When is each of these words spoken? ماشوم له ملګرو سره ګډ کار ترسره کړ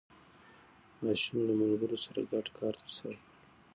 ماشوم 1.03 1.37
له 1.47 1.53
ملګرو 1.61 1.97
سره 2.05 2.19
ګډ 2.31 2.45
کار 2.57 2.73
ترسره 2.81 3.13
کړ 3.19 3.25